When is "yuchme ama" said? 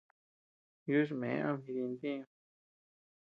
0.89-1.61